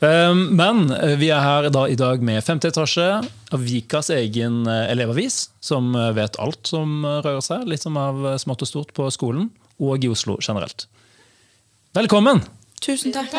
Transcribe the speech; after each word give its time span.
Um, 0.00 0.44
men 0.54 0.90
eh, 0.94 1.16
vi 1.18 1.30
er 1.34 1.42
her 1.42 1.68
da 1.74 1.86
i 1.90 1.96
dag 1.98 2.22
med 2.24 2.44
femte 2.46 2.70
etasje 2.70 3.06
av 3.24 3.64
Vikas 3.64 4.12
egen 4.14 4.60
eh, 4.68 4.90
elevavis, 4.92 5.48
som 5.64 5.90
eh, 5.96 6.12
vet 6.14 6.38
alt 6.42 6.70
som 6.70 7.02
rører 7.06 7.42
seg, 7.42 7.64
litt 7.66 7.82
som 7.82 7.96
av 7.98 8.20
smått 8.38 8.62
og 8.66 8.70
stort 8.70 8.92
på 8.94 9.08
skolen, 9.14 9.48
og 9.82 10.04
i 10.04 10.10
Oslo 10.12 10.36
generelt. 10.44 10.86
Velkommen! 11.98 12.44
Tusen 12.84 13.14
takk. 13.14 13.34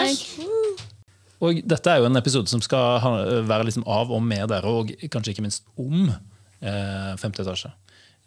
Og 1.39 1.61
dette 1.63 1.93
er 1.93 2.01
jo 2.01 2.09
en 2.09 2.19
episode 2.19 2.51
som 2.51 2.59
skal 2.63 3.45
være 3.47 3.69
liksom 3.69 3.85
av 3.87 4.11
og 4.11 4.19
med 4.25 4.49
dere, 4.51 4.67
og 4.67 4.91
kanskje 5.07 5.35
ikke 5.35 5.45
minst 5.45 5.63
om 5.79 6.09
eh, 6.09 7.13
femte 7.21 7.45
etasje. 7.45 7.71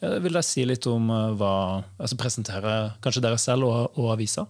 Jeg 0.03 0.23
vil 0.25 0.33
dere 0.33 0.47
si 0.47 0.65
litt 0.67 0.87
om 0.91 1.13
hva 1.39 1.55
altså 2.01 2.17
Presentere 2.19 2.73
kanskje 3.05 3.23
dere 3.23 3.39
selv 3.39 3.69
og, 3.69 4.01
og 4.01 4.15
avisa? 4.17 4.49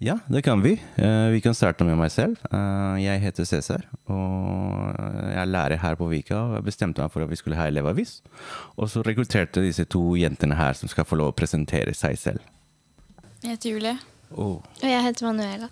Ja, 0.00 0.18
det 0.30 0.42
kan 0.46 0.60
vi. 0.62 0.76
Eh, 0.96 1.28
Vi 1.34 1.40
kan 1.42 1.54
starte 1.54 1.84
med 1.84 1.96
meg 1.98 2.10
selv. 2.14 2.36
Eh, 2.52 3.02
Jeg 3.02 3.20
heter 3.20 3.44
Cæsar, 3.44 3.82
og 4.06 4.94
jeg 5.32 5.40
er 5.42 5.46
lærer 5.46 5.76
her 5.78 5.94
på 5.96 6.06
Vika. 6.08 6.36
og 6.36 6.54
Jeg 6.54 6.64
bestemte 6.64 7.02
meg 7.02 7.10
for 7.10 7.22
at 7.22 7.30
vi 7.30 7.36
skulle 7.36 7.56
ha 7.56 7.66
elevavis. 7.66 8.20
Og 8.76 8.88
så 8.88 9.02
rekrutterte 9.02 9.60
disse 9.60 9.84
to 9.84 10.14
jentene 10.14 10.54
her 10.54 10.72
som 10.74 10.88
skal 10.88 11.04
få 11.04 11.16
lov 11.18 11.32
å 11.32 11.36
presentere 11.36 11.94
seg 11.94 12.16
selv. 12.16 12.40
Jeg 13.42 13.50
heter 13.56 13.70
Julie. 13.74 13.98
Og, 14.30 14.62
Og 14.82 14.88
jeg 14.88 15.02
heter 15.02 15.26
Manuela. 15.26 15.68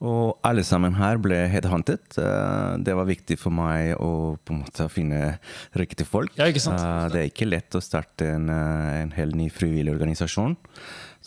og 0.00 0.38
alle 0.44 0.62
sammen 0.64 0.94
her 0.94 1.16
ble 1.18 1.48
headhunted. 1.48 1.98
Eh, 2.18 2.76
Det 2.82 2.94
var 2.96 3.04
viktig 3.06 3.38
for 3.38 3.50
meg 3.50 3.94
å 3.96 4.38
på 4.44 4.54
en 4.54 4.64
måte 4.64 4.88
finne 4.90 5.38
riktige 5.76 6.04
folk. 6.06 6.30
Ja, 6.36 6.46
ikke 6.46 6.60
sant? 6.60 7.12
Det 7.12 7.20
er 7.20 7.30
ikke 7.30 7.48
lett 7.48 7.70
å 7.74 7.80
starte 7.82 8.26
en, 8.34 8.48
en 8.50 9.10
helt 9.12 9.34
ny 9.36 9.48
frivillig 9.50 9.92
organisasjon. 9.94 10.56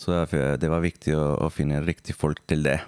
Så 0.02 0.16
det 0.58 0.68
var 0.72 0.82
viktig 0.82 1.14
å, 1.14 1.26
å 1.46 1.50
finne 1.52 1.78
riktige 1.86 2.16
folk 2.18 2.40
til 2.50 2.64
det. 2.66 2.80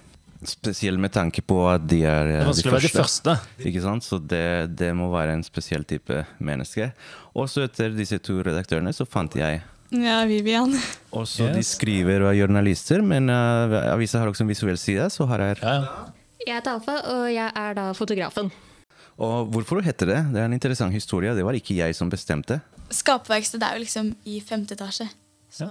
Spesielt 0.45 0.99
med 1.01 1.13
tanke 1.15 1.41
på 1.47 1.57
at 1.71 1.85
de 1.89 2.03
er 2.05 2.27
Det 2.27 2.41
første. 2.41 2.49
vanskelig 2.51 2.71
å 2.71 2.75
være 2.75 2.89
de 2.89 2.97
første. 2.99 3.35
Ikke 3.71 3.83
sant? 3.85 4.05
Så 4.05 4.19
det, 4.21 4.41
det 4.77 4.91
må 4.99 5.07
være 5.13 5.37
en 5.39 5.45
spesiell 5.47 5.87
type 5.89 6.19
menneske. 6.45 6.91
Og 7.39 7.47
så 7.49 7.65
etter 7.69 7.95
disse 7.97 8.19
to 8.21 8.41
redaktørene 8.45 8.93
så 8.93 9.07
fant 9.09 9.33
jeg 9.39 9.63
Ja, 9.95 10.19
Vivian. 10.29 10.75
også 11.15 11.47
de 11.55 11.63
Yes. 11.63 11.71
skriver 11.79 12.25
og 12.27 12.33
er 12.35 12.41
journalister, 12.43 13.01
men 13.07 13.31
uh, 13.31 13.93
avisa 13.95 14.19
har 14.21 14.29
også 14.33 14.43
en 14.45 14.51
visuell 14.51 14.77
side, 14.81 15.07
så 15.15 15.25
her 15.31 15.41
er 15.53 15.63
Ja, 15.63 15.75
ja. 15.87 16.11
Jeg 16.45 16.59
heter 16.59 16.75
Alfa, 16.77 16.99
og 17.15 17.25
jeg 17.33 17.53
er 17.57 17.75
da 17.79 17.87
fotografen. 17.97 18.51
Og 19.17 19.49
hvorfor 19.55 19.81
heter 19.87 20.11
det? 20.11 20.19
Det 20.35 20.41
er 20.43 20.45
en 20.51 20.53
interessant 20.59 20.93
historie. 20.93 21.33
Det 21.33 21.45
var 21.47 21.55
ikke 21.57 21.77
jeg 21.79 21.95
som 21.97 22.11
bestemte. 22.13 22.59
Skaperverksted 22.93 23.63
er 23.65 23.79
jo 23.79 23.85
liksom 23.87 24.11
i 24.29 24.41
femte 24.45 24.75
etasje. 24.77 25.07
Så 25.49 25.71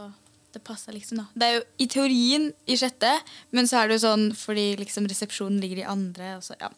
det 0.53 0.61
passer 0.65 0.95
liksom, 0.95 1.23
da. 1.23 1.25
Det 1.33 1.49
er 1.49 1.55
jo 1.57 1.65
i 1.81 1.89
teorien 1.91 2.47
i 2.69 2.77
sjette, 2.79 3.11
men 3.55 3.69
så 3.69 3.81
er 3.81 3.89
det 3.89 3.99
jo 3.99 4.05
sånn 4.05 4.25
fordi 4.37 4.73
liksom 4.79 5.07
resepsjonen 5.09 5.61
ligger 5.63 5.83
i 5.83 5.91
andre, 5.95 6.35
og 6.37 6.45
så, 6.45 6.57
ja. 6.61 6.69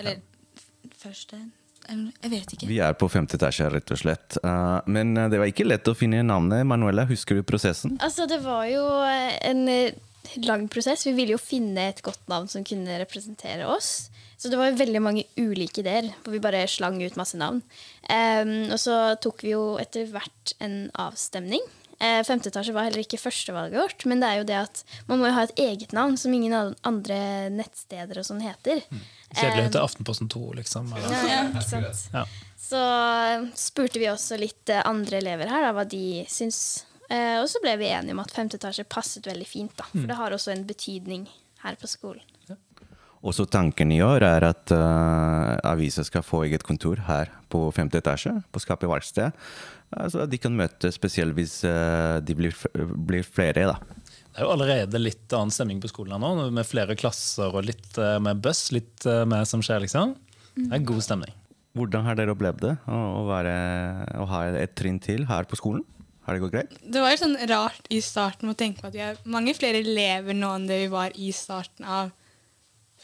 Eller 0.00 0.18
ja. 0.18 0.62
første 1.02 1.40
Jeg 1.88 2.30
vet 2.30 2.54
ikke. 2.54 2.70
Vi 2.70 2.78
er 2.82 2.94
på 2.98 3.08
femte 3.10 3.38
etasje, 3.38 3.68
rett 3.72 3.90
og 3.94 3.98
slett. 3.98 4.38
Uh, 4.44 4.78
men 4.86 5.16
uh, 5.18 5.28
det 5.30 5.40
var 5.42 5.50
ikke 5.50 5.66
lett 5.66 5.90
å 5.90 5.96
finne 5.98 6.22
navnet. 6.26 6.66
Manuela, 6.68 7.06
husker 7.08 7.38
du 7.38 7.42
prosessen? 7.46 7.98
Altså, 8.02 8.28
det 8.30 8.38
var 8.44 8.68
jo 8.70 8.84
eh, 9.02 9.34
en 9.50 9.66
eh, 9.70 9.98
lang 10.46 10.68
prosess. 10.70 11.06
Vi 11.08 11.14
ville 11.16 11.34
jo 11.34 11.42
finne 11.42 11.88
et 11.90 12.02
godt 12.06 12.22
navn 12.30 12.46
som 12.50 12.64
kunne 12.66 13.00
representere 13.02 13.66
oss. 13.66 14.12
Så 14.42 14.50
det 14.50 14.58
var 14.58 14.72
jo 14.72 14.78
veldig 14.80 15.02
mange 15.02 15.22
ulike 15.38 15.84
ideer, 15.84 16.08
hvor 16.24 16.34
vi 16.34 16.42
bare 16.42 16.64
slang 16.66 16.96
ut 16.98 17.18
masse 17.18 17.38
navn. 17.38 17.60
Um, 18.10 18.72
og 18.74 18.78
så 18.82 18.96
tok 19.22 19.44
vi 19.46 19.52
jo 19.52 19.76
etter 19.78 20.08
hvert 20.10 20.54
en 20.58 20.88
avstemning. 20.98 21.62
Eh, 22.02 22.20
femte 22.26 22.50
etasje 22.50 22.74
var 22.74 22.88
heller 22.88 23.04
ikke 23.04 23.20
førstevalget 23.22 23.78
vårt, 23.78 24.04
men 24.10 24.18
det 24.22 24.28
er 24.32 24.38
jo 24.40 24.46
det 24.48 24.56
at 24.58 24.80
man 25.06 25.20
må 25.20 25.28
jo 25.28 25.34
ha 25.36 25.44
et 25.46 25.52
eget 25.62 25.92
navn 25.94 26.16
som 26.18 26.32
ingen 26.34 26.54
an- 26.58 26.76
andre 26.88 27.18
nettsteder 27.54 28.18
og 28.18 28.26
sånn 28.26 28.40
heter. 28.42 28.80
Kjedelig 29.32 29.68
å 29.68 29.72
til 29.76 29.84
Aftenposten 29.84 30.30
2, 30.32 30.42
liksom. 30.58 30.90
Eller? 30.98 31.14
Ja, 31.30 31.44
ikke 31.52 31.62
sant? 31.68 32.02
Ja. 32.12 32.24
Så 32.62 32.80
eh, 32.82 33.46
spurte 33.58 34.02
vi 34.02 34.10
også 34.10 34.38
litt 34.40 34.72
eh, 34.72 34.82
andre 34.88 35.20
elever 35.22 35.46
her 35.52 35.68
da, 35.68 35.70
hva 35.76 35.86
de 35.88 36.24
syns. 36.32 36.60
Eh, 37.08 37.38
og 37.42 37.46
så 37.52 37.62
ble 37.62 37.76
vi 37.78 37.90
enige 37.92 38.16
om 38.16 38.22
at 38.24 38.34
femte 38.34 38.58
etasje 38.58 38.84
passet 38.88 39.26
veldig 39.30 39.46
fint. 39.46 39.74
da, 39.78 39.86
For 39.92 40.08
det 40.10 40.18
har 40.18 40.34
også 40.34 40.52
en 40.56 40.66
betydning 40.66 41.28
her 41.62 41.78
på 41.78 41.86
skolen. 41.90 42.26
Og 43.22 43.30
så 43.36 43.44
tanken 43.46 43.92
i 43.94 44.00
år 44.02 44.24
er 44.26 44.42
at 44.48 44.72
uh, 44.74 45.52
avisa 45.70 46.02
skal 46.02 46.24
få 46.26 46.40
eget 46.48 46.64
kontor 46.66 47.04
her 47.06 47.28
på 47.52 47.60
femte 47.70 48.00
etasje, 48.00 48.32
på 48.50 48.58
Skapet 48.64 48.90
verksted. 48.90 49.30
Så 50.12 50.24
de 50.30 50.38
kan 50.40 50.54
møte 50.56 50.88
spesielt 50.94 51.36
hvis 51.36 51.58
uh, 51.68 52.18
de 52.24 52.36
blir, 52.36 52.56
blir 52.72 53.26
flere, 53.26 53.66
da. 53.74 54.02
Det 54.32 54.40
er 54.40 54.46
jo 54.46 54.52
allerede 54.54 55.00
litt 55.00 55.32
annen 55.36 55.52
stemning 55.52 55.80
på 55.82 55.90
skolen 55.90 56.22
nå, 56.22 56.48
med 56.56 56.64
flere 56.64 56.96
klasser 56.96 57.52
og 57.52 57.66
litt 57.68 57.98
eh, 58.00 58.16
mer 58.24 58.38
buss. 58.40 58.70
Litt 58.72 59.04
eh, 59.04 59.26
mer 59.28 59.44
som 59.44 59.60
skjer, 59.60 59.82
liksom. 59.84 60.14
Det 60.56 60.70
er 60.72 60.86
god 60.88 61.04
stemning. 61.04 61.34
Hvordan 61.76 62.06
har 62.06 62.16
dere 62.16 62.32
opplevd 62.32 62.62
det 62.64 62.70
å, 62.88 63.26
være, 63.28 63.52
å 64.22 64.24
ha 64.30 64.40
et 64.56 64.72
trinn 64.76 64.96
til 65.04 65.26
her 65.28 65.44
på 65.48 65.58
skolen? 65.60 65.84
Har 66.24 66.36
det 66.36 66.42
gått 66.44 66.54
greit? 66.54 66.72
Det 66.80 67.02
var 67.02 67.12
jo 67.12 67.20
sånn 67.20 67.36
rart 67.50 67.92
i 67.92 68.00
starten 68.04 68.48
å 68.48 68.56
tenke 68.56 68.80
på 68.80 68.88
at 68.88 68.96
vi 68.96 69.04
er 69.04 69.20
mange 69.28 69.52
flere 69.58 69.82
elever 69.84 70.36
nå 70.38 70.54
enn 70.56 70.68
det 70.70 70.80
vi 70.84 70.90
var 70.92 71.12
i 71.12 71.28
starten 71.36 71.84
av 71.84 72.12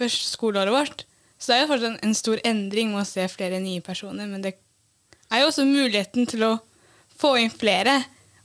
første 0.01 0.31
skoleåret 0.33 0.73
vårt. 0.73 1.05
Så 1.37 1.51
det 1.51 1.59
er 1.59 1.65
jo 1.65 1.71
fortsatt 1.75 1.91
en, 1.91 2.01
en 2.09 2.17
stor 2.17 2.41
endring 2.47 2.95
med 2.95 3.03
å 3.03 3.09
se 3.09 3.29
flere 3.33 3.61
nye 3.61 3.85
personer, 3.85 4.31
men 4.31 4.45
det 4.47 4.55
er 5.29 5.43
jo 5.43 5.51
også 5.51 5.69
muligheten 5.69 6.29
til 6.31 6.47
å 6.47 6.53
få 7.19 7.35
inn 7.43 7.53
flere 7.53 7.99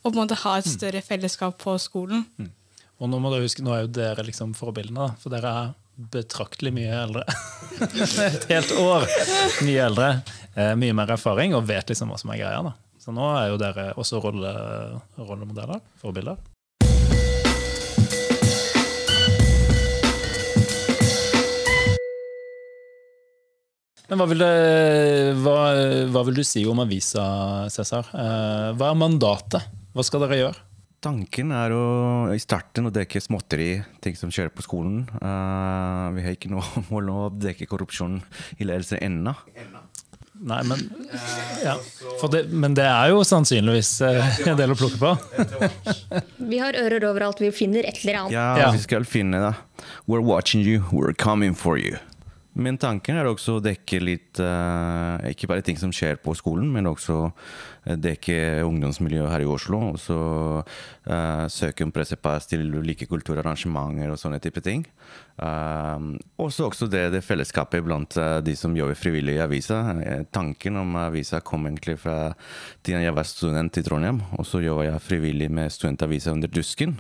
og 0.04 0.10
på 0.12 0.18
en 0.18 0.22
måte 0.26 0.40
ha 0.42 0.58
et 0.60 0.68
større 0.68 1.02
fellesskap 1.06 1.56
på 1.62 1.78
skolen. 1.80 2.26
Og 3.00 3.10
nå 3.12 3.20
må 3.20 3.32
du 3.32 3.40
huske, 3.44 3.64
nå 3.64 3.74
er 3.76 3.86
jo 3.86 3.94
dere 3.96 4.26
liksom 4.28 4.54
forbildene, 4.58 5.14
for 5.22 5.34
dere 5.34 5.54
er 5.62 5.72
betraktelig 6.14 6.74
mye 6.74 6.94
eldre. 7.04 7.24
Et 8.28 8.48
helt 8.50 8.72
år 8.82 9.06
mye 9.66 9.84
eldre. 9.86 10.08
Eh, 10.56 10.74
mye 10.80 10.96
mer 10.98 11.14
erfaring 11.16 11.54
og 11.58 11.68
vet 11.70 11.92
liksom 11.92 12.10
hva 12.12 12.18
som 12.20 12.34
er 12.34 12.42
greia. 12.42 12.64
da. 12.66 12.74
Så 13.02 13.14
nå 13.14 13.28
er 13.38 13.52
jo 13.52 13.60
dere 13.62 13.90
også 14.00 14.22
rolle, 14.24 14.54
rollemodeller, 15.20 15.84
forbilder. 16.02 16.40
Men 24.14 24.20
hva 24.22 24.28
vil, 24.30 24.42
det, 24.44 25.38
hva, 25.42 25.54
hva 26.14 26.22
vil 26.28 26.36
du 26.38 26.44
si 26.46 26.62
om 26.70 26.78
avisa, 26.84 27.24
Cæsar? 27.74 28.12
Eh, 28.14 28.68
hva 28.78 28.92
er 28.92 29.00
mandatet? 29.00 29.66
Hva 29.98 30.06
skal 30.06 30.22
dere 30.22 30.38
gjøre? 30.38 30.60
Tanken 31.02 31.50
er 31.58 31.74
å 31.74 31.86
i 32.30 32.38
starten 32.40 32.86
å 32.88 32.92
dekke 32.94 33.18
småtteri, 33.26 33.72
ting 34.06 34.14
som 34.16 34.30
skjer 34.30 34.52
på 34.54 34.62
skolen. 34.68 35.02
Uh, 35.18 36.14
vi 36.14 36.28
har 36.28 36.38
ikke 36.38 36.52
noe 36.54 36.62
mål 36.92 37.10
om 37.10 37.18
å 37.24 37.32
dekke 37.34 37.66
korrupsjon 37.74 38.20
i 38.62 38.70
ledelse 38.70 39.02
ennå. 39.02 39.34
Nei, 40.44 40.62
men, 40.70 40.86
ja. 41.66 41.74
For 42.22 42.30
det, 42.30 42.46
men 42.54 42.78
det 42.78 42.86
er 42.86 43.16
jo 43.16 43.26
sannsynligvis 43.26 43.92
eh, 44.06 44.40
en 44.52 44.58
del 44.60 44.74
å 44.74 44.78
plukke 44.78 45.02
på. 45.02 45.12
Vi 46.54 46.60
har 46.62 46.76
ører 46.78 47.06
overalt, 47.08 47.40
vi 47.42 47.50
finner 47.56 47.86
et 47.88 48.02
eller 48.04 48.18
annet. 48.26 48.34
Ja, 48.36 48.48
Ja. 48.60 48.72
vi 48.76 48.82
skal 48.84 49.06
finne 49.08 49.40
det. 49.40 49.54
We're 50.06 50.22
watching 50.26 50.62
you, 50.62 50.84
we're 50.92 51.14
coming 51.18 51.56
for 51.58 51.80
you. 51.80 51.98
Men 52.54 52.78
tanken 52.78 53.18
er 53.18 53.26
også 53.26 53.58
å 53.58 53.62
dekke 53.64 53.98
litt 54.04 54.40
eh, 54.42 55.30
Ikke 55.32 55.50
bare 55.50 55.64
ting 55.66 55.78
som 55.80 55.94
skjer 55.94 56.20
på 56.22 56.36
skolen, 56.38 56.68
men 56.74 56.86
også 56.86 57.16
eh, 57.26 57.98
dekke 57.98 58.36
ungdomsmiljøet 58.68 59.32
her 59.32 59.46
i 59.46 59.48
Oslo. 59.50 59.80
Og 59.94 59.98
så 60.02 60.18
uh, 60.62 61.46
søke 61.50 61.86
om 61.86 61.92
pressepass 61.94 62.46
til 62.52 62.68
ulike 62.78 63.08
kulturarrangementer 63.10 64.14
og 64.14 64.20
sånne 64.22 64.42
type 64.44 64.62
ting. 64.66 64.86
Um, 65.38 66.14
også, 66.38 66.68
også 66.70 66.88
det, 66.94 67.08
det 67.16 67.24
fellesskapet 67.26 67.82
blant 67.86 68.18
uh, 68.22 68.38
de 68.46 68.54
som 68.58 68.76
jobber 68.78 68.98
frivillig 69.00 69.40
i 69.40 69.44
avisa. 69.44 69.82
Tanken 70.34 70.78
om 70.84 70.98
avisa 71.02 71.42
kom 71.42 71.66
egentlig 71.70 71.98
fra 72.04 72.36
tiden 72.86 73.06
jeg 73.06 73.18
var 73.18 73.30
student 73.30 73.82
i 73.82 73.86
Trondheim. 73.86 74.22
Og 74.38 74.46
så 74.46 74.62
jobba 74.62 74.92
jeg 74.92 75.08
frivillig 75.08 75.50
med 75.50 75.74
studentavisa 75.74 76.36
under 76.38 76.54
Dusken. 76.54 77.00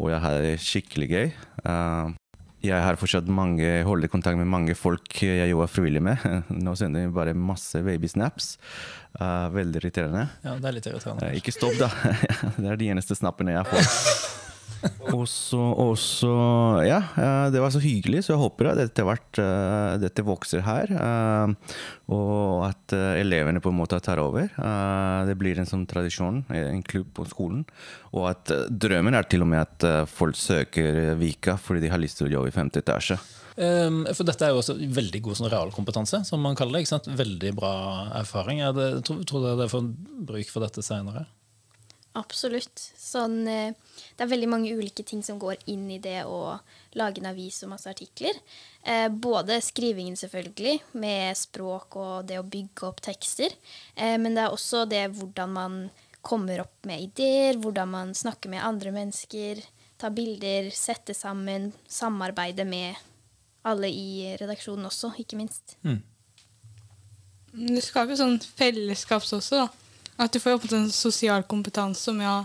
Og 0.00 0.10
jeg 0.10 0.24
hadde 0.24 0.42
det 0.48 0.58
skikkelig 0.64 1.10
gøy. 1.14 1.30
Uh, 1.62 2.18
jeg 2.60 2.84
har 2.84 2.98
fortsatt 3.00 3.28
mange, 3.32 3.68
holder 3.88 4.10
kontakt 4.12 4.36
med 4.36 4.48
mange 4.50 4.74
folk 4.76 5.22
jeg 5.24 5.48
jobber 5.48 5.70
frivillig 5.70 6.02
med. 6.04 6.26
Nå 6.66 6.74
sender 6.76 7.06
vi 7.06 7.14
bare 7.16 7.36
masse 7.36 7.80
babysnaps. 7.84 8.54
Uh, 9.16 9.48
veldig 9.54 9.80
irriterende. 9.80 10.28
Ja, 10.44 10.58
det 10.60 10.68
er 10.68 10.76
litt 10.76 10.90
irriterende. 10.90 11.30
Uh, 11.30 11.38
ikke 11.40 11.56
stopp, 11.56 11.78
da. 11.80 11.88
det 12.60 12.68
er 12.68 12.80
de 12.80 12.92
eneste 12.92 13.16
snappene 13.18 13.56
jeg 13.56 13.68
får. 13.72 14.46
Og 15.14 15.26
så, 15.28 16.30
Ja, 16.86 17.00
eh, 17.16 17.50
det 17.52 17.60
var 17.62 17.72
så 17.74 17.82
hyggelig, 17.82 18.24
så 18.24 18.34
jeg 18.34 18.42
håper 18.42 18.70
at 18.70 18.80
dette, 18.80 19.04
hvert 19.06 19.40
eh, 19.42 19.96
dette 20.02 20.24
vokser 20.26 20.64
her. 20.64 20.92
eh, 20.92 21.74
Og 22.10 22.64
at 22.68 22.94
elevene 23.20 23.62
på 23.62 23.70
en 23.70 23.78
måte 23.78 24.00
tar 24.02 24.18
over. 24.18 24.48
Det 25.26 25.36
blir 25.38 25.60
en 25.60 25.68
sånn 25.68 25.86
tradisjon, 25.86 26.42
en 26.50 26.82
klubb 26.82 27.12
på 27.14 27.26
skolen. 27.30 27.64
Og 28.12 28.30
at 28.32 28.50
drømmen 28.70 29.14
er 29.14 29.28
til 29.30 29.44
og 29.44 29.52
med 29.52 29.62
at 29.62 30.08
folk 30.10 30.34
søker 30.34 31.14
Vika 31.20 31.54
fordi 31.60 31.84
de 31.86 31.92
har 31.92 32.02
lyst 32.02 32.18
til 32.18 32.26
å 32.26 32.34
jobbe 32.34 32.50
i 32.50 32.56
femte 32.56 32.82
etasje. 32.82 33.20
Um, 33.60 34.06
for 34.14 34.24
dette 34.24 34.46
er 34.46 34.54
jo 34.54 34.60
også 34.62 34.76
veldig 34.78 35.20
god 35.26 35.38
sånn 35.38 35.50
realkompetanse, 35.52 36.22
som 36.24 36.40
man 36.42 36.56
kaller 36.58 36.80
det. 36.80 37.14
Veldig 37.18 37.50
bra 37.58 37.72
erfaring. 38.22 38.62
Er 38.64 38.72
det, 38.72 38.88
tror, 39.06 39.42
dere 39.44 39.68
får 39.70 39.90
bruk 40.30 40.50
for 40.52 40.64
dette 40.64 40.84
senere? 40.86 41.26
Absolutt. 42.18 42.80
Sånn, 42.98 43.46
eh, 43.46 43.74
det 44.16 44.24
er 44.24 44.30
veldig 44.32 44.48
mange 44.50 44.72
ulike 44.74 45.04
ting 45.06 45.22
som 45.22 45.38
går 45.38 45.60
inn 45.70 45.86
i 45.94 46.00
det 46.02 46.24
å 46.26 46.58
lage 46.98 47.22
en 47.22 47.30
avis 47.30 47.62
og 47.62 47.70
masse 47.70 47.86
artikler. 47.90 48.34
Eh, 48.82 49.06
både 49.08 49.60
skrivingen, 49.62 50.16
selvfølgelig, 50.18 50.80
med 50.98 51.38
språk 51.38 51.96
og 51.96 52.26
det 52.26 52.40
å 52.40 52.46
bygge 52.46 52.88
opp 52.88 53.00
tekster. 53.00 53.54
Eh, 53.94 54.16
men 54.18 54.34
det 54.34 54.42
er 54.42 54.56
også 54.56 54.88
det 54.90 55.04
hvordan 55.14 55.54
man 55.54 55.76
kommer 56.20 56.64
opp 56.64 56.84
med 56.84 57.00
ideer, 57.00 57.54
hvordan 57.62 57.88
man 57.88 58.14
snakker 58.14 58.50
med 58.50 58.64
andre 58.64 58.90
mennesker, 58.92 59.62
tar 59.96 60.10
bilder, 60.10 60.70
setter 60.74 61.14
sammen, 61.14 61.72
samarbeide 61.88 62.66
med 62.66 62.98
alle 63.64 63.88
i 63.88 64.36
redaksjonen 64.40 64.88
også, 64.88 65.14
ikke 65.20 65.38
minst. 65.38 65.76
Det 67.52 67.82
skaper 67.84 68.18
sånn 68.18 68.38
fellesskaps 68.40 69.32
også, 69.36 69.64
da. 69.64 69.79
At 70.20 70.34
du 70.34 70.40
får 70.42 70.58
opp 70.58 70.66
en 70.76 70.90
sosial 70.92 71.46
kompetanse 71.48 72.12
med 72.12 72.28
å 72.28 72.38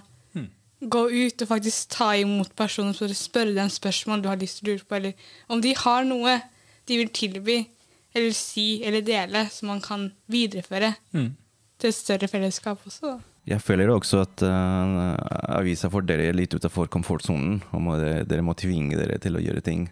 gå 0.86 1.01
ut 1.10 1.42
og 1.42 1.50
faktisk 1.50 1.89
ta 1.95 2.12
imot 2.19 2.51
personer 2.56 2.95
for 2.95 3.12
å 3.12 3.18
spørre 3.18 3.56
dem 3.56 3.72
spørsmål 3.72 4.24
du 4.24 4.30
har 4.30 4.39
lyst 4.39 4.60
til 4.60 4.68
å 4.68 4.74
lure 4.74 4.86
på, 4.86 4.95
eller 4.95 5.13
om 5.51 5.62
de 5.63 5.74
har 5.77 6.06
noe 6.07 6.39
de 6.86 7.00
vil 7.00 7.10
tilby 7.10 7.57
eller 8.16 8.36
si 8.38 8.83
eller 8.86 9.04
dele 9.04 9.48
som 9.51 9.72
man 9.74 9.81
kan 9.83 10.12
videreføre 10.31 10.94
til 11.80 11.89
et 11.89 11.95
større 11.95 12.27
fellesskap 12.31 12.80
også. 12.86 13.16
da. 13.16 13.34
Jeg 13.45 13.62
føler 13.62 13.92
også 13.94 14.24
at 14.24 14.42
uh, 14.42 15.13
avisa 15.59 15.92
får 15.94 16.07
dere 16.09 16.31
litt 16.33 16.56
utenfor 16.56 16.89
komfortsonen. 16.89 17.59
dere, 18.01 18.24
dere 18.25 18.45
må 18.45 18.56
tvinge 18.57 18.97
dere 18.97 19.19
til 19.21 19.38
å 19.38 19.44
gjøre 19.44 19.62
ting 19.65 19.86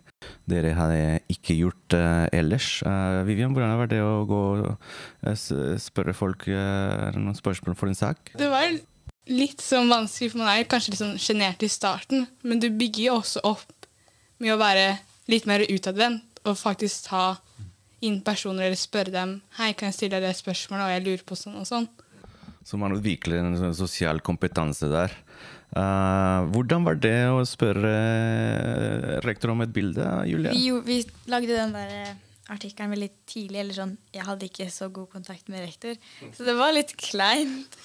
dere 0.49 0.71
hadde 0.73 1.19
ikke 1.31 1.55
gjort 1.59 1.95
uh, 1.97 2.25
ellers. 2.33 2.81
Uh, 2.81 3.21
Vivian, 3.27 3.53
hvordan 3.53 3.77
var 3.77 3.91
det 3.91 4.01
å 4.01 4.23
gå 4.27 4.41
og 4.63 5.37
spørre 5.83 6.15
folk 6.17 6.47
noen 6.49 7.37
spørsmål 7.37 7.77
for 7.77 7.91
en 7.91 7.99
sak? 7.99 8.33
Det 8.39 8.49
var 8.49 8.73
litt 9.29 9.61
sånn 9.63 9.91
vanskelig, 9.91 10.33
for 10.33 10.41
man 10.41 10.51
er 10.55 10.67
kanskje 10.69 10.95
litt 10.95 11.03
sånn 11.03 11.17
sjenert 11.21 11.63
i 11.63 11.71
starten, 11.71 12.25
men 12.43 12.59
du 12.63 12.71
bygger 12.73 13.05
jo 13.05 13.17
også 13.21 13.43
opp 13.47 13.87
med 14.41 14.55
å 14.55 14.59
være 14.59 14.95
litt 15.31 15.45
mer 15.47 15.63
utadvendt 15.69 16.41
og 16.43 16.59
faktisk 16.59 17.07
ta 17.11 17.25
inn 18.03 18.19
personer 18.25 18.67
eller 18.67 18.79
spørre 18.79 19.13
dem 19.13 19.37
Hei, 19.55 19.71
kan 19.77 19.87
jeg 19.89 19.97
stille 19.99 20.17
deg 20.17 20.27
det 20.27 20.39
spørsmålet, 20.41 20.83
og 20.83 20.91
jeg 20.91 21.05
lurer 21.05 21.23
på 21.27 21.37
sånn 21.39 21.61
og 21.61 21.69
sånn. 21.69 21.87
Så 22.63 22.79
man 22.79 22.95
utvikler 22.95 23.41
en 23.41 23.57
sånn 23.59 23.75
sosial 23.77 24.21
kompetanse 24.23 24.89
der. 24.91 25.13
Uh, 25.73 26.45
hvordan 26.53 26.83
var 26.85 26.99
det 27.01 27.17
å 27.33 27.41
spørre 27.49 27.91
uh, 27.91 29.15
rektor 29.25 29.55
om 29.55 29.63
et 29.65 29.73
bilde, 29.73 30.05
Julie? 30.29 30.53
Vi, 30.53 30.69
vi 30.85 31.31
lagde 31.33 31.57
den 31.57 31.73
der 31.73 31.95
eh, 31.97 32.11
artikkelen 32.53 32.93
veldig 32.93 33.09
tidlig. 33.29 33.61
Eller 33.63 33.77
sånn, 33.77 33.95
jeg 34.13 34.27
hadde 34.27 34.49
ikke 34.49 34.69
så 34.73 34.91
god 34.93 35.09
kontakt 35.15 35.49
med 35.49 35.65
rektor. 35.65 35.97
Så 36.35 36.45
det 36.45 36.55
var 36.59 36.75
litt 36.75 36.93
kleint. 37.01 37.79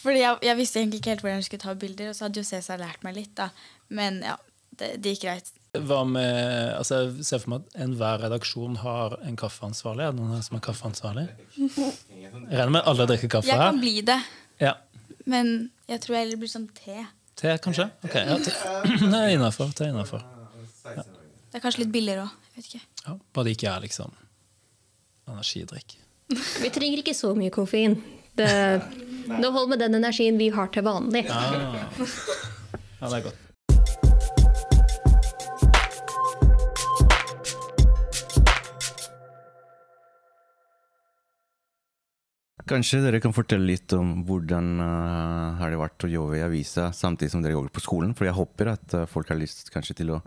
Fordi 0.00 0.20
jeg, 0.22 0.40
jeg 0.46 0.58
visste 0.60 0.82
egentlig 0.82 1.00
ikke 1.00 1.14
helt 1.14 1.24
hvordan 1.24 1.40
jeg 1.40 1.48
skulle 1.48 1.64
ta 1.64 1.76
bilder. 1.80 2.12
Og 2.12 2.18
så 2.18 2.26
hadde 2.26 2.42
jo 2.42 2.50
Cæsar 2.50 2.82
lært 2.82 3.06
meg 3.06 3.16
litt, 3.16 3.32
da. 3.40 3.48
Men 3.88 4.20
ja, 4.26 4.36
det, 4.76 4.94
det 5.00 5.16
gikk 5.16 5.26
greit. 5.28 5.50
Hva 5.70 6.00
med, 6.02 6.72
altså 6.74 7.04
jeg 7.04 7.24
ser 7.28 7.42
for 7.42 7.52
meg 7.52 7.62
at 7.62 7.76
enhver 7.84 8.24
redaksjon 8.24 8.80
har 8.82 9.14
en 9.22 9.36
kaffeansvarlig. 9.38 10.08
Er 10.08 10.14
det 10.14 10.18
noen 10.18 10.34
her 10.34 10.42
som 10.42 10.56
er 10.58 10.64
kaffeansvarlig? 10.66 11.26
Jeg 12.20 12.32
regner 12.58 12.74
med 12.74 12.82
alle 12.90 13.06
drikker 13.10 13.30
kaffe 13.32 13.48
her. 13.50 13.56
Jeg 13.56 13.72
kan 13.72 13.80
bli 13.80 13.94
det, 14.10 14.18
Ja. 14.60 14.74
men 15.26 15.70
jeg 15.88 16.00
tror 16.04 16.16
jeg 16.16 16.24
heller 16.26 16.40
blir 16.42 16.52
sånn 16.52 16.68
te. 16.76 17.06
Te, 17.40 17.54
kanskje? 17.64 17.86
Ok, 18.04 18.14
ja, 18.14 18.36
te. 18.44 18.52
Det 19.00 19.20
er 19.20 19.34
innafor. 19.34 19.70
Te 19.72 19.88
innenfor. 19.88 20.22
Det 20.84 21.56
er 21.58 21.62
kanskje 21.64 21.84
litt 21.86 21.92
billigere 21.94 22.26
òg. 22.26 22.34
Jeg 22.50 22.56
vet 22.60 22.68
ikke. 22.74 22.82
Ja, 23.06 23.14
bare 23.34 23.44
det 23.48 23.54
ikke 23.56 23.70
er 23.72 23.80
liksom 23.86 24.12
energidrikk. 25.30 25.96
Vi 26.64 26.70
trenger 26.74 27.02
ikke 27.02 27.14
så 27.16 27.32
mye 27.38 27.50
koffein. 27.54 27.96
Det, 28.36 28.50
det 29.42 29.50
holder 29.50 29.70
med 29.72 29.80
den 29.82 29.96
energien 29.98 30.36
vi 30.38 30.50
har 30.54 30.68
til 30.74 30.84
vanlig. 30.86 31.24
Ja, 31.30 31.86
Ja, 33.00 33.08
det 33.08 33.16
er 33.16 33.22
godt. 33.30 33.39
Kanskje 42.68 43.00
dere 43.04 43.20
kan 43.22 43.34
fortelle 43.34 43.68
litt 43.68 43.92
om 43.96 44.24
hvordan 44.28 44.72
uh, 44.82 45.60
har 45.60 45.72
det 45.72 45.78
vært 45.80 46.06
å 46.06 46.10
jobbe 46.10 46.38
i 46.38 46.44
avisa 46.44 46.90
samtidig 46.96 47.32
som 47.32 47.44
dere 47.44 47.56
jobber 47.56 47.72
på 47.76 47.84
skolen? 47.84 48.12
For 48.16 48.28
jeg 48.28 48.36
håper 48.36 48.72
at 48.74 48.96
uh, 48.96 49.06
folk 49.10 49.30
har 49.32 49.38
lyst 49.40 49.70
kanskje 49.72 49.96
til 50.02 50.12
å 50.16 50.20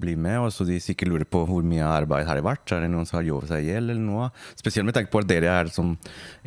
bli 0.00 0.14
med, 0.16 0.38
og 0.40 0.50
så 0.54 0.64
de 0.64 0.78
sikkert 0.80 1.10
lurer 1.10 1.28
på 1.28 1.42
hvor 1.48 1.66
mye 1.66 1.84
arbeid 1.84 2.26
har 2.28 2.38
det 2.38 2.46
vært. 2.46 2.72
Er 2.72 2.84
det 2.84 2.90
noen 2.92 3.06
som 3.08 3.18
har 3.18 3.28
jobbet 3.28 3.52
seg 3.52 3.66
i 3.66 3.72
hjel 3.72 3.92
eller 3.92 4.02
noe? 4.02 4.30
Spesielt 4.58 4.88
med 4.88 4.96
tanke 4.96 5.12
på 5.12 5.20
at 5.22 5.28
dere 5.30 5.52
er 5.60 5.70
som 5.74 5.94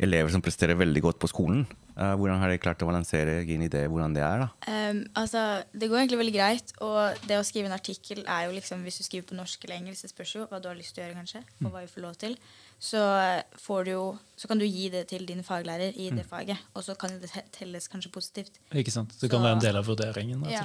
elever 0.00 0.32
som 0.34 0.44
presterer 0.44 0.78
veldig 0.80 1.04
godt 1.04 1.20
på 1.22 1.30
skolen. 1.32 1.64
Uh, 1.94 2.10
hvordan 2.18 2.40
har 2.42 2.50
dere 2.50 2.62
klart 2.62 2.82
å 2.82 2.88
balansere 2.88 3.38
inn 3.46 3.62
i 3.62 3.70
det, 3.70 3.84
hvordan 3.90 4.16
det 4.16 4.24
er? 4.26 4.44
da? 4.44 4.48
Um, 4.66 5.04
altså, 5.20 5.44
det 5.70 5.88
går 5.90 6.02
egentlig 6.02 6.20
veldig 6.24 6.36
greit. 6.36 6.74
Og 6.82 7.26
det 7.30 7.38
å 7.38 7.46
skrive 7.46 7.70
en 7.70 7.76
artikkel 7.76 8.24
er 8.24 8.48
jo 8.48 8.56
liksom 8.56 8.82
Hvis 8.82 8.98
du 8.98 9.06
skriver 9.06 9.28
på 9.30 9.38
norsk 9.38 9.64
eller 9.64 9.78
engelsk, 9.78 10.06
det 10.06 10.10
spørs 10.10 10.34
jo 10.34 10.46
hva 10.50 10.58
du 10.58 10.70
har 10.72 10.78
lyst 10.78 10.96
til 10.96 11.04
å 11.04 11.06
gjøre, 11.06 11.20
kanskje. 11.22 11.44
Og 11.62 11.70
hva 11.70 11.84
vi 11.84 11.92
får 11.92 12.04
lov 12.08 12.18
til. 12.18 12.38
Så, 12.84 13.00
får 13.64 13.84
du 13.86 13.90
jo, 13.94 14.02
så 14.36 14.48
kan 14.50 14.60
du 14.60 14.66
gi 14.66 14.88
det 14.92 15.06
til 15.08 15.22
din 15.26 15.40
faglærer 15.46 15.94
i 15.96 16.10
det 16.12 16.26
faget. 16.28 16.58
Og 16.76 16.84
så 16.84 16.94
kan 17.00 17.14
det 17.22 17.30
telles 17.54 17.86
kanskje 17.88 18.10
positivt. 18.12 18.58
Ikke 18.76 18.92
sant? 18.92 19.14
Det 19.20 19.30
kan 19.30 19.38
Så- 19.40 19.46
være 19.46 19.56
en 19.56 19.62
del 19.62 19.76
av 19.80 19.86
vurderingen. 19.88 20.44
Ja. 20.50 20.64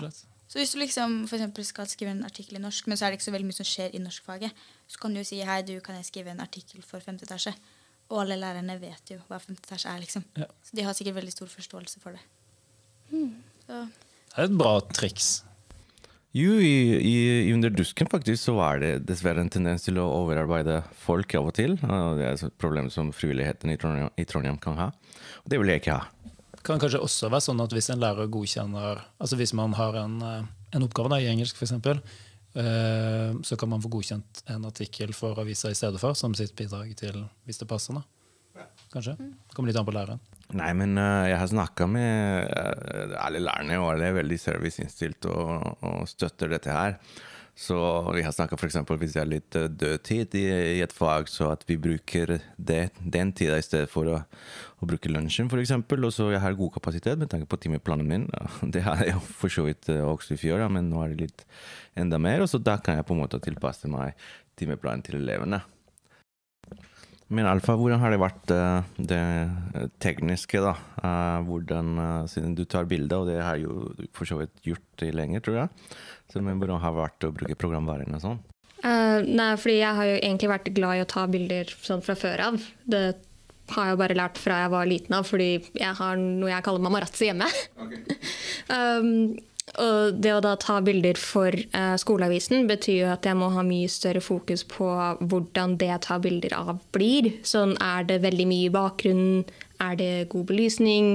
Så 0.49 0.57
hvis 0.59 0.71
du 0.73 0.79
liksom 0.79 1.27
for 1.29 1.37
eksempel 1.37 1.63
skal 1.65 1.85
skrive 1.87 2.11
en 2.11 2.25
artikkel 2.25 2.57
i 2.57 2.59
norsk, 2.59 2.87
men 2.87 2.97
så 2.97 3.05
er 3.05 3.11
det 3.11 3.19
ikke 3.19 3.29
så 3.29 3.31
veldig 3.31 3.45
mye 3.47 3.55
som 3.61 3.65
skjer 3.69 3.93
i 3.95 3.99
norskfaget, 4.03 4.51
så 4.87 4.99
kan 4.99 5.13
du 5.13 5.19
jo 5.21 5.23
si 5.23 5.39
hei, 5.45 5.61
du 5.61 5.79
kan 5.79 5.95
jeg 5.95 6.05
skrive 6.05 6.31
en 6.31 6.39
artikkel 6.41 6.81
for 6.83 6.99
5. 6.99 7.21
etasje. 7.23 7.53
Og 8.09 8.21
alle 8.23 8.35
lærerne 8.41 8.79
vet 8.81 9.11
jo 9.13 9.19
hva 9.29 9.37
5. 9.39 9.55
etasje 9.61 9.85
er, 9.95 9.99
liksom. 9.99 10.23
Ja. 10.35 10.45
Så 10.63 10.75
de 10.75 10.81
har 10.83 10.93
sikkert 10.93 11.15
veldig 11.15 11.31
stor 11.31 11.45
forståelse 11.47 11.99
for 12.01 12.11
det. 12.11 12.19
Så 13.11 13.87
Det 14.35 14.37
er 14.37 14.43
et 14.43 14.57
bra 14.57 14.79
triks. 14.81 15.43
Jo, 16.31 16.59
i, 16.61 16.73
i, 17.01 17.53
under 17.53 17.71
dusken 17.73 18.09
faktisk 18.09 18.43
så 18.43 18.53
er 18.61 18.81
det 18.83 18.89
dessverre 19.09 19.41
en 19.41 19.49
tendens 19.49 19.87
til 19.87 19.97
å 19.97 20.05
overarbeide 20.19 20.83
folk 21.01 21.33
av 21.39 21.49
og 21.49 21.55
til. 21.57 21.73
og 21.81 22.19
Det 22.19 22.27
er 22.27 22.43
et 22.45 22.59
problem 22.61 22.91
som 22.93 23.09
frivilligheten 23.15 23.73
i 23.73 23.77
Trondheim, 23.81 24.11
i 24.13 24.27
Trondheim 24.29 24.59
kan 24.61 24.77
ha. 24.77 24.91
Og 25.41 25.49
det 25.49 25.57
vil 25.57 25.73
jeg 25.73 25.81
ikke 25.81 25.97
ha. 25.97 26.35
kan 26.61 26.77
kanskje 26.77 27.01
også 27.01 27.31
være 27.33 27.47
sånn 27.47 27.63
at 27.65 27.73
hvis 27.73 27.89
en 27.89 28.01
lærer 28.03 28.29
godkjenner 28.29 29.01
Altså 29.17 29.39
hvis 29.39 29.55
man 29.57 29.73
har 29.73 29.95
en, 30.03 30.21
eh, 30.21 30.45
en 30.75 30.85
oppgave 30.85 31.09
da, 31.09 31.17
i 31.17 31.31
engelsk, 31.31 31.57
f.eks., 31.57 31.73
eh, 32.53 33.33
så 33.41 33.57
kan 33.57 33.73
man 33.73 33.81
få 33.81 33.89
godkjent 33.97 34.43
en 34.53 34.69
artikkel 34.69 35.15
for 35.17 35.39
avisa 35.41 35.73
i 35.73 35.79
stedet 35.81 35.97
for, 35.97 36.13
som 36.13 36.37
sitt 36.37 36.53
bidrag 36.53 36.93
til 36.99 37.23
hvis 37.49 37.57
det 37.57 37.67
passer. 37.67 37.97
da. 37.97 38.69
Kanskje. 38.93 39.17
Kommer 39.55 39.73
litt 39.73 39.81
an 39.81 39.89
på 39.89 39.97
læreren. 39.97 40.21
Nei, 40.57 40.69
men 40.73 40.97
eh, 40.97 41.29
jeg 41.29 41.37
har 41.37 41.49
snakka 41.51 41.85
med 41.89 42.47
eh, 42.49 43.17
alle 43.21 43.41
lærerne, 43.43 43.75
og 43.77 43.91
alle 43.91 44.07
er 44.09 44.15
veldig 44.17 44.37
serviceinnstilt 44.41 45.27
og, 45.29 45.83
og 45.85 46.07
støtter 46.09 46.49
dette 46.49 46.73
her. 46.73 46.97
Så 47.59 47.75
vi 48.15 48.23
har 48.23 48.31
snakka 48.33 48.55
f.eks. 48.55 48.77
hvis 48.87 49.13
det 49.13 49.21
er 49.21 49.29
litt 49.29 49.57
eh, 49.59 49.67
dødtid 49.69 50.33
i, 50.39 50.45
i 50.79 50.81
et 50.81 50.95
fag, 50.95 51.29
så 51.29 51.51
at 51.53 51.67
vi 51.69 51.77
bruker 51.77 52.39
det, 52.57 52.81
den 52.97 53.33
tida 53.37 53.59
i 53.59 53.65
stedet 53.65 53.91
for 53.93 54.09
å, 54.09 54.17
å 54.81 54.89
bruke 54.89 55.11
lunsjen, 55.13 55.51
f.eks. 55.53 55.75
Og 55.85 56.09
så 56.15 56.31
jeg 56.33 56.41
har 56.41 56.57
god 56.57 56.73
kapasitet 56.79 57.21
med 57.21 57.29
tanke 57.29 57.49
på 57.51 57.61
timeplanen 57.61 58.09
min. 58.09 58.29
Det 58.73 58.81
har 58.87 59.05
jeg 59.05 59.21
for 59.21 59.53
så 59.53 59.67
vidt 59.69 59.91
også 60.01 60.33
i 60.33 60.41
fjor, 60.47 60.65
men 60.73 60.89
nå 60.89 61.03
er 61.05 61.13
det 61.13 61.27
litt 61.27 61.45
enda 61.93 62.17
mer. 62.17 62.41
Og 62.41 62.49
så 62.49 62.57
da 62.57 62.79
kan 62.81 62.97
jeg 62.97 63.05
på 63.05 63.13
en 63.13 63.21
måte 63.21 63.43
tilpasse 63.43 63.91
meg 63.91 64.17
timeplanen 64.57 65.05
til 65.05 65.21
elevene. 65.21 65.61
Men 67.29 67.45
Alfa, 67.45 67.75
hvordan 67.77 68.01
har 68.01 68.13
det 68.13 68.21
vært 68.21 68.51
eh, 68.53 68.93
det 68.97 69.19
eh, 69.21 69.89
tekniske, 70.01 70.61
da? 70.63 70.73
Eh, 70.97 71.41
hvordan, 71.45 71.91
siden 72.31 72.55
du 72.57 72.63
tar 72.65 72.89
bilder, 72.89 73.21
og 73.21 73.29
det 73.29 73.37
har 73.37 73.59
jo 73.61 73.91
for 74.17 74.25
så 74.25 74.39
vidt 74.39 74.55
gjort 74.65 74.85
det 75.03 75.11
lenge, 75.13 75.41
tror 75.45 75.59
jeg. 75.61 75.91
Så, 76.31 76.41
men 76.41 76.57
hvordan 76.57 76.81
har 76.81 76.95
det 76.95 77.03
vært 77.03 77.27
å 77.27 77.33
bruke 77.35 77.59
programvaren 77.59 78.17
og 78.17 78.23
sånn? 78.23 78.41
Uh, 78.79 79.19
nei, 79.27 79.51
fordi 79.59 79.81
jeg 79.81 79.97
har 79.97 80.07
jo 80.07 80.19
egentlig 80.21 80.49
vært 80.53 80.69
glad 80.73 80.97
i 80.97 81.03
å 81.03 81.09
ta 81.09 81.25
bilder 81.29 81.73
sånn 81.83 82.01
fra 82.05 82.15
før 82.17 82.45
av. 82.47 82.61
Det 82.89 83.03
har 83.75 83.91
jeg 83.91 83.99
bare 84.01 84.17
lært 84.17 84.39
fra 84.41 84.61
jeg 84.63 84.73
var 84.73 84.89
liten 84.89 85.17
av, 85.19 85.27
fordi 85.27 85.49
jeg 85.59 85.93
har 85.99 86.17
noe 86.17 86.49
jeg 86.49 86.65
kaller 86.65 86.85
mamarazzi 86.85 87.29
hjemme. 87.29 87.49
um, 88.73 89.11
og 89.79 90.19
det 90.21 90.33
å 90.35 90.41
da 90.43 90.55
ta 90.59 90.79
bilder 90.83 91.17
for 91.19 91.55
eh, 91.55 91.95
skoleavisen 92.01 92.67
betyr 92.69 92.97
jo 92.97 93.09
at 93.13 93.25
jeg 93.27 93.37
må 93.39 93.49
ha 93.53 93.63
mye 93.65 93.89
større 93.91 94.21
fokus 94.23 94.65
på 94.67 94.87
hvordan 95.19 95.77
det 95.79 95.89
jeg 95.91 96.03
tar 96.05 96.21
bilder 96.23 96.55
av, 96.57 96.77
blir. 96.95 97.31
Sånn 97.47 97.75
er 97.83 98.07
det 98.09 98.21
veldig 98.25 98.47
mye 98.49 98.69
i 98.69 98.73
bakgrunnen? 98.73 99.43
Er 99.79 99.95
det 99.95 100.27
god 100.33 100.49
belysning? 100.49 101.13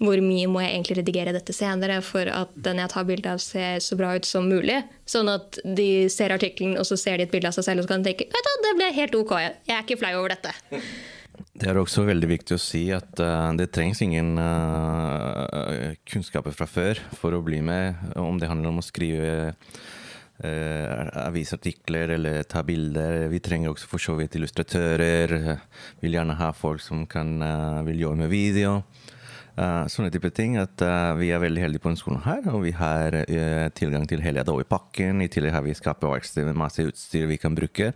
Hvor 0.00 0.20
mye 0.24 0.48
må 0.48 0.62
jeg 0.62 0.72
egentlig 0.72 0.96
redigere 1.00 1.34
dette 1.36 1.52
senere 1.56 1.98
for 2.04 2.28
at 2.32 2.52
den 2.56 2.80
jeg 2.80 2.92
tar 2.92 3.04
bilde 3.08 3.32
av, 3.32 3.42
ser 3.44 3.82
så 3.84 3.98
bra 4.00 4.14
ut 4.16 4.28
som 4.28 4.48
mulig? 4.48 4.78
Sånn 5.08 5.28
at 5.32 5.60
de 5.64 6.06
ser 6.12 6.32
artikkelen, 6.32 6.78
og 6.80 6.88
så 6.88 6.96
ser 7.00 7.20
de 7.20 7.26
et 7.28 7.32
bilde 7.32 7.52
av 7.52 7.56
seg 7.56 7.68
selv 7.68 7.84
og 7.84 7.88
så 7.88 7.94
kan 7.94 8.04
de 8.04 8.12
tenke 8.12 8.28
du, 8.32 8.54
det 8.64 8.72
ble 8.78 8.88
helt 8.96 9.20
OK, 9.20 9.36
jeg 9.40 9.76
er 9.76 9.84
ikke 9.84 10.00
flau 10.00 10.14
over 10.22 10.32
dette. 10.36 10.56
Det 11.56 11.70
er 11.70 11.78
også 11.80 12.04
veldig 12.04 12.28
viktig 12.28 12.56
å 12.56 12.60
si 12.60 12.82
at 12.92 13.20
uh, 13.22 13.48
det 13.56 13.70
trengs 13.72 14.02
ingen 14.04 14.36
uh, 14.36 15.94
kunnskaper 16.08 16.52
fra 16.52 16.66
før 16.68 17.00
for 17.16 17.36
å 17.36 17.42
bli 17.44 17.62
med, 17.64 17.96
om 18.20 18.36
det 18.40 18.50
handler 18.50 18.74
om 18.74 18.82
å 18.82 18.84
skrive 18.84 19.30
uh, 19.52 21.02
avisartikler 21.24 22.12
eller 22.18 22.44
ta 22.48 22.60
bilder. 22.66 23.26
Vi 23.32 23.40
trenger 23.44 23.72
også 23.72 23.88
for 23.88 24.04
så 24.04 24.18
vidt 24.20 24.36
illustratører. 24.36 25.36
Vil 26.04 26.18
gjerne 26.18 26.36
ha 26.40 26.52
folk 26.56 26.84
som 26.84 27.06
kan, 27.08 27.38
vil 27.88 28.04
jobbe 28.04 28.26
med 28.26 28.32
video. 28.32 28.82
Sånne 29.56 30.10
type 30.12 30.28
ting. 30.36 30.58
At 30.60 30.82
vi 31.16 31.30
er 31.32 31.40
veldig 31.40 31.62
heldige 31.64 31.80
på 31.80 31.88
denne 31.88 32.02
skolen 32.02 32.20
her, 32.26 32.44
og 32.52 32.66
vi 32.66 32.74
har 32.76 33.16
tilgang 33.72 34.04
til 34.04 34.20
hele 34.20 34.44
Adobe-pakken. 34.44 35.24
I 35.24 35.30
tillegg 35.32 35.56
har 35.56 35.64
vi 35.64 35.72
skaperverksted 35.78 36.44
med 36.50 36.60
masse 36.60 36.84
utstyr 36.84 37.24
vi 37.32 37.40
kan 37.40 37.56
bruke. 37.56 37.94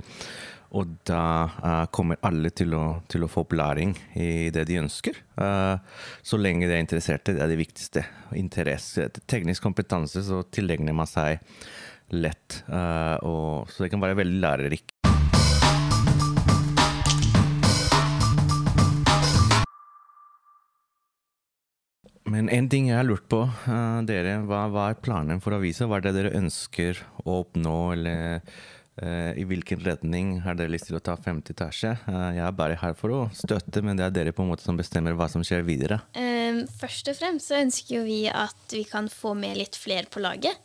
Og 0.71 0.91
da 1.09 1.23
eh, 1.51 1.85
kommer 1.91 2.21
alle 2.27 2.53
til 2.55 2.77
å, 2.79 2.85
til 3.11 3.27
å 3.27 3.31
få 3.31 3.43
opplæring 3.43 3.97
i 4.15 4.51
det 4.55 4.69
de 4.69 4.79
ønsker. 4.79 5.19
Eh, 5.35 5.99
så 6.23 6.39
lenge 6.39 6.69
de 6.71 6.77
er 6.77 6.85
interesserte, 6.85 7.35
det 7.35 7.43
er 7.43 7.51
det 7.51 7.59
viktigste. 7.59 8.05
Interesse, 8.39 9.09
teknisk 9.27 9.67
kompetanse, 9.67 10.23
så 10.27 10.45
tilegner 10.47 10.95
man 10.95 11.11
seg 11.11 11.43
lett. 12.15 12.63
Eh, 12.71 13.17
og, 13.27 13.67
så 13.71 13.85
det 13.85 13.91
kan 13.91 14.03
være 14.05 14.21
veldig 14.23 14.43
lærerikt. 14.47 14.95
Men 22.31 22.47
en 22.55 22.69
ting 22.71 22.87
jeg 22.87 22.95
har 22.95 23.09
lurt 23.09 23.25
på, 23.27 23.41
uh, 23.43 24.01
dere, 24.07 24.37
hva, 24.47 24.69
hva 24.71 24.85
er 24.93 25.01
planen 25.03 25.41
for 25.43 25.57
avisa? 25.57 25.89
Hva 25.91 25.99
er 25.99 26.05
det 26.05 26.13
dere 26.15 26.37
ønsker 26.39 27.01
å 27.25 27.41
oppnå, 27.41 27.79
eller 27.97 28.45
i 29.01 29.45
hvilken 29.49 29.81
retning 29.85 30.35
har 30.45 30.59
dere 30.59 30.73
lyst 30.73 30.91
til 30.91 30.99
å 30.99 31.03
ta 31.05 31.17
femte 31.21 31.55
etasje? 31.55 31.95
Eh, 32.11 32.27
jeg 32.37 32.45
er 32.45 32.57
bare 32.57 32.79
her 32.81 32.95
for 32.99 33.15
å 33.15 33.21
støtte, 33.37 33.83
men 33.87 33.99
det 33.99 34.07
er 34.07 34.15
dere 34.17 34.35
på 34.37 34.45
en 34.45 34.51
måte 34.53 34.67
som 34.67 34.79
bestemmer 34.79 35.17
hva 35.17 35.29
som 35.33 35.45
skjer 35.47 35.65
videre. 35.67 36.01
Eh, 36.13 36.63
først 36.81 37.09
og 37.13 37.19
fremst 37.19 37.51
så 37.51 37.61
ønsker 37.61 38.01
jo 38.01 38.05
vi 38.07 38.23
at 38.29 38.75
vi 38.75 38.85
kan 38.89 39.09
få 39.13 39.35
med 39.39 39.59
litt 39.61 39.79
flere 39.81 40.11
på 40.11 40.23
laget. 40.23 40.59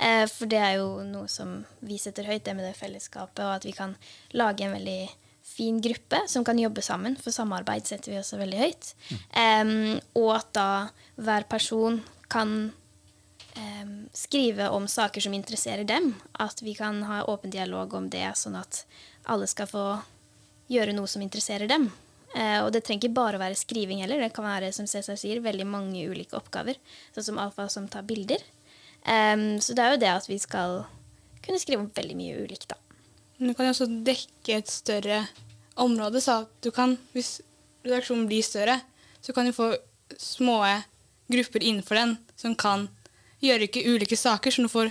Eh, 0.00 0.24
for 0.30 0.48
det 0.50 0.60
er 0.60 0.78
jo 0.80 1.02
noe 1.04 1.28
som 1.28 1.60
vi 1.84 1.98
setter 2.00 2.28
høyt, 2.28 2.44
det 2.46 2.56
med 2.56 2.68
det 2.68 2.76
fellesskapet, 2.78 3.42
og 3.44 3.58
at 3.58 3.66
vi 3.68 3.74
kan 3.76 3.96
lage 4.38 4.64
en 4.64 4.76
veldig 4.78 5.02
fin 5.50 5.80
gruppe 5.82 6.22
som 6.30 6.44
kan 6.46 6.58
jobbe 6.60 6.82
sammen, 6.84 7.18
for 7.20 7.34
samarbeid 7.34 7.88
setter 7.88 8.14
vi 8.14 8.20
også 8.20 8.38
veldig 8.40 8.60
høyt. 8.62 8.94
Eh, 9.34 9.74
og 10.16 10.34
at 10.38 10.52
da 10.56 10.70
hver 11.20 11.48
person 11.50 12.00
kan 12.30 12.70
eh, 13.56 13.88
skrive 14.12 14.68
om 14.68 14.88
saker 14.88 15.20
som 15.20 15.34
interesserer 15.34 15.84
dem. 15.84 16.14
At 16.32 16.62
vi 16.62 16.74
kan 16.74 17.02
ha 17.08 17.24
åpen 17.24 17.50
dialog 17.50 17.94
om 17.94 18.10
det, 18.10 18.28
sånn 18.36 18.58
at 18.58 18.84
alle 19.24 19.48
skal 19.50 19.68
få 19.70 19.84
gjøre 20.70 20.94
noe 20.94 21.10
som 21.10 21.22
interesserer 21.22 21.70
dem. 21.70 21.90
Eh, 22.34 22.60
og 22.62 22.70
det 22.74 22.84
trenger 22.86 23.08
ikke 23.08 23.18
bare 23.18 23.38
å 23.38 23.42
være 23.42 23.58
skriving 23.58 24.04
heller. 24.04 24.22
Det 24.22 24.34
kan 24.36 24.46
være 24.46 24.70
som 24.74 24.86
Cæsar 24.86 25.18
sier, 25.18 25.42
veldig 25.42 25.66
mange 25.66 26.04
ulike 26.06 26.38
oppgaver. 26.38 26.78
Sånn 27.14 27.32
som 27.32 27.42
Alfa 27.42 27.66
som 27.72 27.88
tar 27.90 28.06
bilder. 28.06 28.42
Em, 29.08 29.58
så 29.62 29.74
det 29.74 29.84
er 29.84 29.94
jo 29.94 30.02
det 30.02 30.12
at 30.12 30.28
vi 30.28 30.38
skal 30.38 30.82
kunne 31.44 31.60
skrive 31.60 31.82
om 31.82 31.90
veldig 31.94 32.16
mye 32.18 32.44
ulikt, 32.44 32.68
da. 32.70 32.78
Men 33.38 33.50
du 33.50 33.56
kan 33.56 33.66
jo 33.66 33.72
også 33.72 33.88
dekke 34.04 34.58
et 34.58 34.70
større 34.70 35.22
område, 35.80 36.20
så 36.20 36.42
at 36.44 36.52
du 36.62 36.68
kan, 36.74 36.98
hvis 37.16 37.38
redaksjonen 37.86 38.28
blir 38.28 38.44
større, 38.44 38.76
så 39.24 39.32
kan 39.32 39.48
du 39.48 39.56
få 39.56 39.72
små 40.20 40.60
grupper 41.30 41.64
innenfor 41.64 41.96
den 41.96 42.16
som 42.36 42.54
kan 42.58 42.88
gjøre 43.44 43.68
ikke 43.68 43.84
ulike 43.88 44.18
saker, 44.18 44.52
så 44.52 44.64
du 44.64 44.70
får 44.72 44.90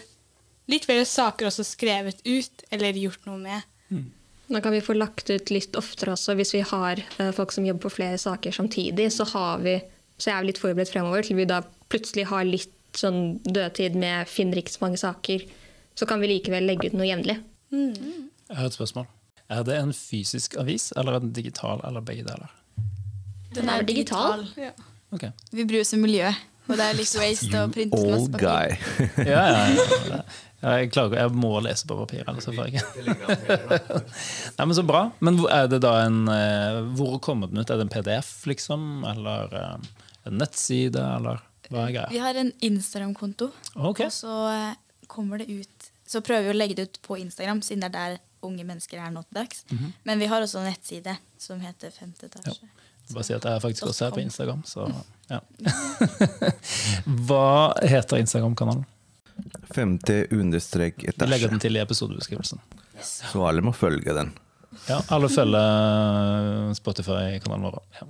litt 0.70 0.86
flere 0.86 1.06
saker 1.08 1.50
også 1.50 1.66
skrevet 1.66 2.22
ut 2.26 2.64
eller 2.74 2.98
gjort 2.98 3.28
noe 3.30 3.40
med. 3.42 3.68
Da 4.50 4.62
kan 4.62 4.74
vi 4.74 4.82
få 4.82 4.96
lagt 4.98 5.30
ut 5.30 5.52
litt 5.54 5.78
oftere 5.78 6.16
også. 6.16 6.34
Hvis 6.38 6.56
vi 6.56 6.64
har 6.66 7.02
eh, 7.22 7.32
folk 7.38 7.54
som 7.54 7.68
jobber 7.68 7.86
på 7.86 8.00
flere 8.00 8.18
saker 8.18 8.56
samtidig, 8.56 9.12
så, 9.14 9.28
har 9.30 9.62
vi, 9.62 9.76
så 10.18 10.34
er 10.34 10.42
vi 10.42 10.50
litt 10.50 10.62
forberedt 10.62 10.90
fremover 10.90 11.26
til 11.26 11.38
vi 11.38 11.46
da 11.50 11.62
plutselig 11.90 12.26
har 12.32 12.48
litt 12.48 12.74
sånn 12.98 13.38
dødtid 13.46 13.98
med 14.00 14.30
finner 14.30 14.62
ikke 14.62 14.74
så 14.74 14.84
mange 14.88 15.02
saker. 15.02 15.46
Så 15.98 16.08
kan 16.10 16.22
vi 16.22 16.32
likevel 16.32 16.66
legge 16.66 16.90
ut 16.90 16.98
noe 16.98 17.06
jevnlig. 17.06 17.38
Jeg 17.70 18.58
har 18.58 18.66
et 18.66 18.78
spørsmål. 18.78 19.06
Er 19.54 19.66
det 19.66 19.78
en 19.78 19.94
fysisk 19.94 20.58
avis, 20.62 20.90
eller 20.98 21.20
en 21.20 21.34
digital, 21.34 21.82
eller 21.86 22.02
begge 22.06 22.26
deler? 22.26 22.50
Den 23.54 23.70
er 23.70 23.86
digital. 23.86 24.46
digital. 24.46 24.70
Ja. 24.70 24.90
Okay. 25.14 25.32
Vi 25.52 25.66
bryr 25.66 25.82
oss 25.82 25.94
om 25.94 26.02
miljøet. 26.06 26.38
Og 26.70 26.78
det 26.78 26.86
er 26.86 26.98
litt 27.00 27.16
waste 27.18 27.64
å 27.64 27.70
printe 27.74 27.98
masse 27.98 28.22
Old 28.22 28.36
papir. 28.36 28.46
guy. 28.46 29.26
Ja, 29.26 29.44
ja, 29.50 29.66
ja. 29.66 30.22
ja 30.62 30.74
jeg, 30.80 30.92
klarer, 30.94 31.18
jeg 31.24 31.34
må 31.40 31.52
lese 31.66 31.88
på 31.90 31.98
papir, 32.02 32.24
ellers 32.28 32.46
så 32.46 32.54
får 32.54 32.70
jeg 32.70 32.80
ikke. 32.80 33.58
Nei, 34.58 34.66
men 34.66 34.76
Så 34.78 34.84
bra. 34.86 35.06
Men 35.24 35.40
er 35.50 35.70
det 35.72 35.82
da 35.86 35.96
en 36.04 36.22
eh, 36.34 36.80
Hvor 37.00 37.18
kommer 37.24 37.50
den 37.50 37.62
ut? 37.64 37.70
Er 37.70 37.80
det 37.80 37.88
en 37.88 37.94
PDF, 37.94 38.32
liksom? 38.50 38.90
Eller 39.08 39.56
eh, 39.56 39.78
en 40.30 40.40
nettside, 40.42 41.00
eller 41.00 41.42
hva 41.70 41.88
er 41.90 42.10
Vi 42.12 42.22
har 42.22 42.38
en 42.38 42.52
Instagram-konto, 42.66 43.52
Ok. 43.76 44.02
og 44.06 44.12
så 44.14 44.36
eh, 44.52 44.74
kommer 45.08 45.42
det 45.42 45.50
ut 45.50 45.92
Så 46.10 46.22
prøver 46.26 46.50
vi 46.50 46.54
å 46.56 46.58
legge 46.58 46.78
det 46.80 46.90
ut 46.90 47.00
på 47.06 47.18
Instagram, 47.22 47.62
siden 47.66 47.86
det 47.86 47.92
er 47.92 47.98
der 47.98 48.20
unge 48.46 48.64
mennesker 48.64 49.02
er 49.04 49.12
nå 49.12 49.22
til 49.28 49.36
dags. 49.42 49.66
Men 50.08 50.22
vi 50.22 50.28
har 50.32 50.42
også 50.42 50.62
en 50.62 50.70
nettside 50.70 51.12
som 51.38 51.60
heter 51.60 51.92
Femte 51.92 52.30
etasje. 52.30 52.70
Bare 53.14 53.26
si 53.26 53.34
at 53.34 53.46
jeg 53.46 53.58
er 53.58 53.64
faktisk 53.64 53.88
også 53.90 54.06
her 54.08 54.16
på 54.16 54.22
Instagram, 54.22 54.62
så 54.70 54.86
ja. 55.30 55.40
Hva 57.30 57.74
heter 57.86 58.22
Instagram-kanalen? 58.22 58.86
Femte 59.74 60.24
understrek 60.36 61.04
Vi 61.06 61.28
legger 61.30 61.52
den 61.54 61.62
til 61.64 61.78
i 61.78 61.82
episodebeskrivelsen. 61.82 62.62
Så 63.02 63.44
alle 63.48 63.64
må 63.64 63.72
følge 63.74 64.14
den. 64.16 64.34
Ja, 64.90 65.00
alle 65.16 65.30
følger 65.32 66.74
Spotify-kanalen 66.78 67.70
vår. 67.70 67.80
Ja. 68.02 68.08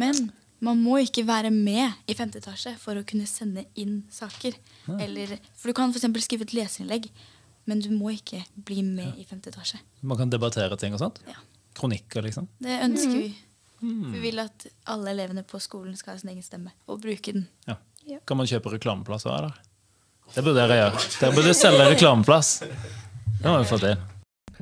Men 0.00 0.30
man 0.64 0.80
må 0.80 0.98
ikke 1.04 1.24
være 1.28 1.50
med 1.52 2.10
i 2.10 2.16
femte 2.16 2.40
etasje 2.40 2.74
for 2.80 2.98
å 2.98 3.04
kunne 3.08 3.28
sende 3.28 3.66
inn 3.80 4.02
saker. 4.12 4.56
Eller, 5.00 5.36
for 5.56 5.70
du 5.70 5.76
kan 5.76 5.92
f.eks. 5.94 6.08
skrive 6.24 6.46
et 6.48 6.56
leserinnlegg, 6.56 7.10
men 7.70 7.84
du 7.84 7.90
må 7.94 8.14
ikke 8.16 8.42
bli 8.56 8.82
med 8.86 9.20
i 9.20 9.26
femte 9.28 9.52
etasje. 9.52 9.80
Man 10.02 10.18
kan 10.20 10.32
debattere 10.32 10.76
ting 10.80 10.96
og 10.96 11.02
sånt. 11.02 11.22
Ja. 11.28 11.38
Kronikker, 11.78 12.24
liksom. 12.26 12.48
Det 12.60 12.80
ønsker 12.84 13.14
vi. 13.16 13.30
Vi 13.80 14.20
vil 14.20 14.38
at 14.42 14.66
alle 14.92 15.14
elevene 15.14 15.42
på 15.46 15.60
skolen 15.62 15.96
skal 15.96 16.14
ha 16.14 16.20
sin 16.20 16.30
egen 16.34 16.44
stemme, 16.44 16.72
og 16.86 17.00
bruke 17.02 17.32
den. 17.32 17.46
Ja. 17.68 17.78
Ja. 18.08 18.18
Kan 18.26 18.36
man 18.40 18.48
kjøpe 18.48 18.72
reklameplasser, 18.74 19.30
eller? 19.32 19.58
Det 20.34 20.44
burde 20.46 20.60
dere 20.62 20.76
gjøre. 20.78 21.04
Dere 21.20 21.34
burde 21.36 21.54
selge 21.58 21.86
reklameplass. 21.90 22.50
Det 23.40 23.46
må 23.48 23.58
vi 23.58 23.68
få 23.70 23.78
til. 23.82 23.96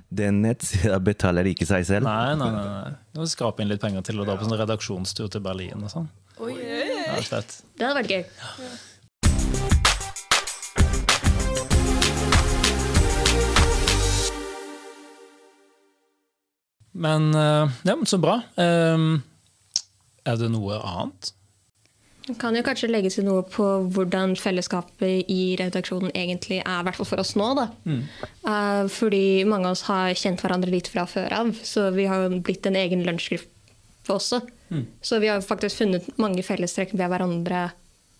Den 0.09 0.39
nettsida 0.43 0.97
betaler 1.05 1.49
ikke 1.51 1.67
seg 1.69 1.85
selv. 1.89 2.09
Nei, 2.09 2.35
nei, 2.41 2.49
nei. 2.55 2.93
må 3.19 3.27
skrape 3.29 3.61
inn 3.65 3.69
litt 3.69 3.83
penger 3.83 4.05
til 4.07 4.23
å 4.23 4.27
dra 4.29 4.39
på 4.39 4.47
sånn 4.49 4.57
redaksjonstur 4.61 5.29
til 5.35 5.43
Berlin 5.45 5.83
og 5.85 5.93
sånn. 5.93 6.09
Oi, 6.41 6.55
Ja. 6.55 7.19
Det 7.19 7.83
hadde 7.83 7.95
vært 7.99 8.13
gøy. 8.15 8.25
Men 16.99 17.33
eh, 17.35 17.81
ja, 17.89 17.97
så 18.07 18.19
bra. 18.23 18.41
Um, 18.59 19.21
er 20.27 20.39
det 20.41 20.51
noe 20.53 20.79
annet? 20.83 21.33
Det 22.29 22.35
kan 22.37 22.57
jo 22.57 22.61
kanskje 22.61 22.91
legge 22.91 23.09
til 23.15 23.25
noe 23.25 23.41
på 23.49 23.65
hvordan 23.95 24.35
fellesskapet 24.37 25.31
i 25.33 25.55
redaksjonen 25.57 26.13
egentlig 26.13 26.59
er, 26.61 26.83
i 26.83 26.85
hvert 26.85 26.99
fall 26.99 27.09
for 27.09 27.23
oss 27.23 27.33
nå. 27.41 27.47
Da. 27.57 27.69
Mm. 27.89 28.03
fordi 28.93 29.47
mange 29.49 29.71
av 29.71 29.79
oss 29.79 29.87
har 29.89 30.13
kjent 30.13 30.45
hverandre 30.45 30.75
litt 30.75 30.91
fra 30.93 31.07
før 31.09 31.33
av, 31.39 31.55
så 31.65 31.87
vi 31.97 32.05
har 32.11 32.27
jo 32.27 32.43
blitt 32.45 32.69
en 32.69 32.77
egen 32.77 33.07
lunsjgruppe 33.07 34.13
også. 34.13 34.43
Så 35.01 35.19
vi 35.25 35.31
har 35.33 35.41
faktisk 35.41 35.81
funnet 35.81 36.11
mange 36.21 36.45
fellestrekk 36.45 36.93
ved 36.93 37.09
hverandre 37.09 37.71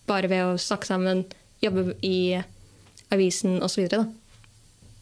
bare 0.09 0.29
ved 0.31 0.45
å 0.45 0.57
snakke 0.57 0.89
sammen, 0.89 1.23
jobbe 1.61 1.93
i 2.05 2.39
avisen 3.13 3.59
osv. 3.61 3.75
Så, 3.75 3.81
videre, 3.83 4.05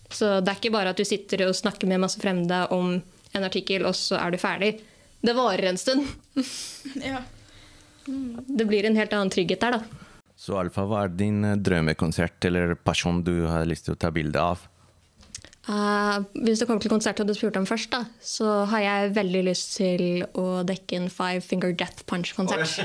så 0.09 0.31
det 0.41 0.51
er 0.51 0.59
ikke 0.59 0.75
bare 0.75 0.91
at 0.91 0.99
du 0.99 1.05
sitter 1.07 1.45
og 1.47 1.55
snakker 1.55 1.87
med 1.87 2.03
masse 2.03 2.19
fremmede 2.19 2.65
om 2.75 2.97
en 3.37 3.47
artikkel, 3.47 3.85
og 3.87 3.95
så 3.97 4.17
er 4.19 4.33
du 4.33 4.39
ferdig. 4.41 4.77
Det 5.21 5.35
varer 5.37 5.71
en 5.71 5.81
stund. 5.81 6.07
Ja. 7.03 7.23
Det 8.07 8.63
blir 8.63 8.85
en 8.87 8.95
helt 8.95 9.11
annen 9.11 9.27
trygghet 9.33 9.59
der, 9.59 9.75
da. 9.75 10.05
Så 10.39 10.55
Alfa, 10.55 10.85
hva 10.87 11.01
er 11.03 11.11
din 11.17 11.41
eh, 11.43 11.57
drømmekonsert 11.59 12.45
eller 12.47 12.71
person 12.79 13.19
du 13.25 13.41
har 13.49 13.65
lyst 13.67 13.89
til 13.89 13.97
å 13.97 13.99
ta 13.99 14.13
bilde 14.15 14.39
av? 14.39 14.61
Uh, 15.67 16.23
hvis 16.45 16.61
det 16.61 16.69
kommer 16.69 16.79
til 16.79 16.93
konserten 16.93 17.27
du 17.27 17.33
spurte 17.35 17.59
om 17.59 17.67
først, 17.67 17.91
da, 17.91 18.05
så 18.23 18.61
har 18.71 18.85
jeg 18.85 19.11
veldig 19.17 19.41
lyst 19.49 19.75
til 19.75 20.23
å 20.39 20.63
dekke 20.63 21.01
en 21.01 21.09
Five 21.11 21.43
Finger 21.43 21.75
Death 21.75 22.07
Punch-konsert. 22.07 22.79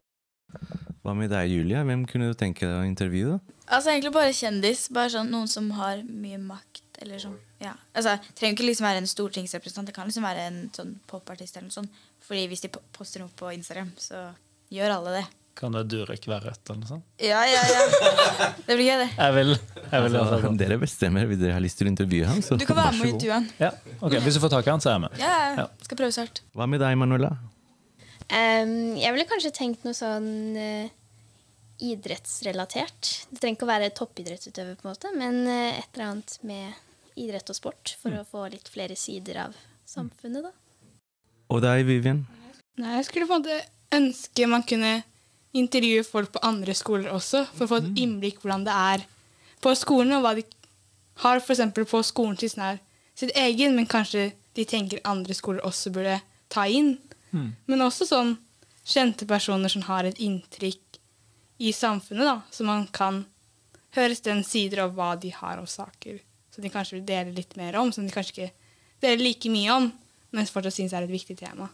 Hva 1.04 1.12
med 1.16 1.28
deg, 1.32 1.52
Julia? 1.52 1.84
Hvem 1.88 2.06
kunne 2.08 2.30
du 2.30 2.36
tenke 2.36 2.64
deg 2.64 2.80
å 2.80 2.88
intervjue? 2.88 3.36
Altså 3.68 3.92
egentlig 3.92 4.14
bare 4.16 4.36
kjendis. 4.36 4.86
Bare 4.92 5.12
sånn 5.12 5.30
noen 5.32 5.48
som 5.48 5.68
har 5.76 6.00
mye 6.04 6.40
makt. 6.40 6.84
Eller 7.04 7.20
sånn, 7.22 7.36
ja. 7.62 7.72
Altså, 7.94 8.16
trenger 8.38 8.54
ikke 8.56 8.68
liksom 8.68 8.86
være 8.86 9.02
en 9.02 9.10
stortingsrepresentant. 9.10 9.88
Det 9.90 9.94
kan 9.96 10.06
liksom 10.10 10.26
være 10.26 10.44
en 10.50 10.60
sånn 10.76 10.94
popartist 11.10 11.56
eller 11.56 11.68
noe 11.70 11.78
sånt. 11.80 12.04
Fordi 12.28 12.46
hvis 12.50 12.62
de 12.66 12.70
poster 12.94 13.22
noe 13.24 13.32
på 13.38 13.50
Instagram, 13.56 13.90
så 13.98 14.28
gjør 14.74 14.94
alle 14.98 15.14
det. 15.18 15.26
Kan 15.58 15.74
det 15.74 15.88
Durek 15.90 16.22
være 16.30 16.52
rett, 16.52 16.60
eller 16.70 16.84
noe 16.84 16.90
sånt? 16.92 17.06
Ja, 17.18 17.40
ja, 17.50 17.62
ja. 17.66 18.50
Det 18.68 18.76
blir 18.78 18.84
gøy, 18.86 19.00
det. 19.00 19.08
Jeg 19.16 19.34
vil. 19.34 19.56
Jeg 19.88 20.04
vil 20.04 20.18
Altså, 20.20 20.38
kan 20.44 20.58
dere 20.60 20.76
bestemmer 20.78 21.26
hvis 21.26 21.40
dere 21.40 21.56
har 21.56 21.64
lyst 21.64 21.80
til 21.80 21.88
å 21.88 21.90
intervjue 21.90 22.28
ham. 22.30 22.38
Så 22.46 22.58
Du 22.60 22.62
kan 22.68 22.78
være 22.78 22.92
med 22.94 23.08
og 23.08 23.14
intervjue 23.16 23.40
intervjuet. 23.42 23.64
ja, 23.64 23.96
ok, 23.98 24.14
Hvis 24.22 24.38
du 24.38 24.42
får 24.44 24.52
tak 24.54 24.68
i 24.68 24.70
han, 24.70 24.84
så 24.84 24.92
er 24.92 24.94
jeg 24.94 25.02
med. 25.08 25.18
Ja, 25.18 25.32
Ja. 25.34 25.50
ja. 25.64 25.66
Skal 25.82 25.98
prøve 25.98 26.14
så. 26.14 26.26
Hva 26.54 26.68
med 26.70 26.84
deg, 26.84 26.94
Manuela? 27.00 27.32
Um, 28.28 28.94
jeg 29.00 29.10
ville 29.16 29.26
kanskje 29.26 29.50
tenkt 29.56 29.82
noe 29.88 29.96
sånn 29.98 30.30
uh, 30.54 30.90
idrettsrelatert. 31.82 33.10
Det 33.32 33.40
trenger 33.40 33.56
ikke 33.58 33.66
å 33.66 33.72
være 33.72 33.90
toppidrettsutøver, 33.98 34.76
på 34.78 34.86
en 34.86 34.92
måte, 34.92 35.12
men 35.16 35.40
uh, 35.48 35.78
et 35.78 35.88
eller 35.96 36.12
annet 36.12 36.38
med 36.46 36.84
idrett 37.18 37.50
og 37.50 37.58
sport 37.58 37.94
for 38.00 38.14
å 38.14 38.24
få 38.28 38.46
litt 38.52 38.68
flere 38.72 38.96
sider 38.98 39.42
av 39.48 39.58
samfunnet, 39.88 40.48
da. 40.48 40.52
Og 41.48 41.62
deg, 41.64 41.84
Vivian? 41.88 42.26
Nei, 42.78 42.98
jeg 42.98 43.08
skulle 43.08 43.28
på 43.28 43.38
en 43.38 43.42
måte 43.42 43.60
ønske 43.96 44.48
man 44.50 44.64
kunne 44.68 44.98
intervjue 45.56 46.04
folk 46.04 46.34
på 46.34 46.42
andre 46.44 46.74
skoler 46.76 47.08
også, 47.14 47.46
for 47.54 47.64
å 47.64 47.70
få 47.72 47.78
et 47.82 48.02
innblikk 48.04 48.42
hvordan 48.42 48.66
det 48.66 48.74
er 48.74 49.06
på 49.64 49.72
skolen, 49.78 50.12
og 50.18 50.26
hva 50.26 50.34
de 50.36 50.44
har 51.24 51.40
f.eks. 51.40 51.64
på 51.74 52.02
skolen 52.06 52.36
sin, 52.38 52.52
sånn 52.52 52.82
sitt 53.18 53.32
egen, 53.34 53.74
men 53.74 53.88
kanskje 53.90 54.28
de 54.54 54.66
tenker 54.68 55.00
andre 55.08 55.34
skoler 55.34 55.64
også 55.66 55.90
burde 55.94 56.20
ta 56.52 56.66
inn. 56.70 56.98
Men 57.66 57.82
også 57.84 58.06
sånn 58.06 58.36
kjente 58.88 59.26
personer 59.28 59.68
som 59.72 59.82
har 59.88 60.06
et 60.08 60.20
inntrykk 60.22 61.00
i 61.58 61.72
samfunnet, 61.74 62.24
da, 62.28 62.36
så 62.54 62.64
man 62.64 62.86
kan 62.94 63.24
høres 63.96 64.20
den 64.22 64.44
sider 64.46 64.84
av 64.84 64.94
hva 64.94 65.16
de 65.18 65.32
har 65.34 65.58
av 65.58 65.66
saker, 65.66 66.20
som 66.58 66.64
de 66.66 66.70
kanskje 66.74 66.96
vil 66.96 67.04
dele 67.06 67.30
litt 67.36 67.52
mer 67.54 67.76
om, 67.78 67.92
som 67.94 68.02
de 68.02 68.10
kanskje 68.10 68.32
ikke 68.34 68.48
deler 69.04 69.20
like 69.22 69.50
mye 69.52 69.70
om, 69.70 69.84
men 70.34 70.48
fortsatt 70.50 70.74
syns 70.74 70.90
er 70.90 71.06
et 71.06 71.12
viktig 71.12 71.36
tema. 71.38 71.68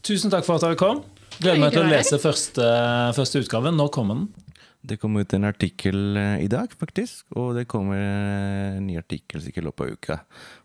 Tusen 0.00 0.32
takk 0.32 0.48
for 0.48 0.56
at 0.56 0.64
dere 0.64 0.80
kom. 0.80 1.04
Gleder 1.36 1.60
meg 1.60 1.76
til 1.76 1.84
å 1.84 1.90
lese 1.90 2.16
første, 2.16 2.64
første 3.12 3.44
utgave. 3.44 3.76
Når 3.76 3.92
kommer 3.92 4.22
den? 4.22 4.52
Det 4.82 4.96
kom 5.04 5.20
ut 5.20 5.36
en 5.36 5.46
artikkel 5.46 6.16
eh, 6.16 6.40
i 6.42 6.48
dag, 6.50 6.72
faktisk. 6.74 7.26
Og 7.36 7.58
det 7.60 7.68
kommer 7.68 8.00
eh, 8.00 8.78
en 8.80 8.86
ny 8.88 8.96
artikkel 8.98 9.44
sikkert 9.44 9.66
i 9.66 9.68
løpet 9.68 9.84
av 9.84 9.98
uka, 10.00 10.22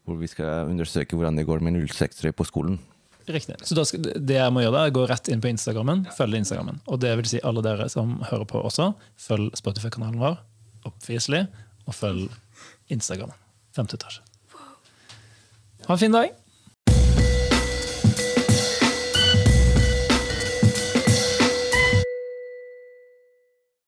hvor 0.08 0.24
vi 0.24 0.32
skal 0.32 0.72
undersøke 0.72 1.20
hvordan 1.20 1.38
det 1.38 1.46
går 1.46 1.60
med 1.60 1.84
06-ere 1.84 2.32
på 2.32 2.48
skolen. 2.48 2.80
Riktig. 3.28 3.58
Så 3.68 3.76
da 3.76 3.84
skal, 3.84 4.06
det 4.16 4.38
jeg 4.38 4.52
må 4.56 4.62
gjøre 4.64 4.76
da, 4.78 4.82
er 4.88 4.94
å 4.94 4.96
gå 4.96 5.04
rett 5.10 5.28
inn 5.34 5.42
på 5.44 5.50
Instagrammen, 5.52 6.06
følge 6.16 6.40
Instagrammen. 6.40 6.80
Og 6.88 7.02
det 7.04 7.12
vil 7.20 7.28
si 7.28 7.42
alle 7.44 7.64
dere 7.66 7.90
som 7.92 8.16
hører 8.30 8.48
på 8.48 8.62
også, 8.70 8.94
følg 9.20 9.52
Spotify-kanalen 9.60 10.22
vår, 10.22 10.38
obviously, 10.88 11.44
og 11.84 11.98
følg 11.98 12.30
Instagrammen. 12.94 13.36
Femte 13.76 14.00
etasje. 14.00 14.24
Ha 15.88 15.96
en 15.96 16.00
fin 16.00 16.16
dag. 16.16 16.32